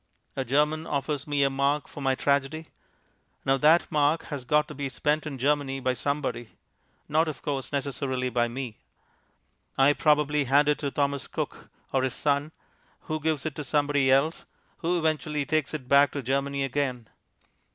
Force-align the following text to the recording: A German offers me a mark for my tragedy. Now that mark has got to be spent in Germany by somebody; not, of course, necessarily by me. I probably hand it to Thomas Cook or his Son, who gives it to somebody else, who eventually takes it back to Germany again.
A 0.35 0.43
German 0.43 0.87
offers 0.87 1.27
me 1.27 1.43
a 1.43 1.49
mark 1.51 1.87
for 1.87 2.01
my 2.01 2.15
tragedy. 2.15 2.69
Now 3.45 3.57
that 3.57 3.85
mark 3.91 4.23
has 4.33 4.45
got 4.45 4.67
to 4.69 4.73
be 4.73 4.89
spent 4.89 5.27
in 5.27 5.37
Germany 5.37 5.79
by 5.79 5.93
somebody; 5.93 6.57
not, 7.07 7.27
of 7.27 7.43
course, 7.43 7.71
necessarily 7.71 8.31
by 8.31 8.47
me. 8.47 8.79
I 9.77 9.93
probably 9.93 10.45
hand 10.45 10.69
it 10.69 10.79
to 10.79 10.89
Thomas 10.89 11.27
Cook 11.27 11.69
or 11.93 12.01
his 12.01 12.15
Son, 12.15 12.51
who 13.01 13.19
gives 13.19 13.45
it 13.45 13.53
to 13.57 13.63
somebody 13.63 14.11
else, 14.11 14.45
who 14.77 14.97
eventually 14.97 15.45
takes 15.45 15.71
it 15.71 15.87
back 15.87 16.11
to 16.13 16.23
Germany 16.23 16.63
again. 16.63 17.07